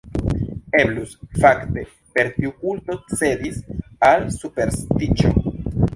[0.79, 1.11] Eblus,
[1.43, 1.83] fakte,
[2.17, 3.61] per tiu kulto cedis
[4.09, 5.35] al superstiĉo.